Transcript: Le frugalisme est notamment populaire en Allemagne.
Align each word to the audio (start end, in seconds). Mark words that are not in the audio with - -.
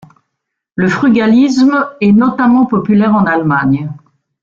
Le 0.73 0.87
frugalisme 0.87 1.87
est 2.01 2.11
notamment 2.11 2.65
populaire 2.65 3.13
en 3.13 3.27
Allemagne. 3.27 3.91